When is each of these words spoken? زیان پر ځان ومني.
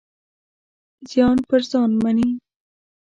زیان 1.09 1.37
پر 1.47 1.61
ځان 1.71 1.89
ومني. 1.95 2.29